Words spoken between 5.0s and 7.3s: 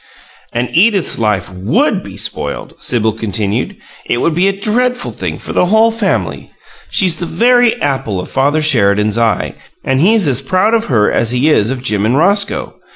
thing for the whole family. She's the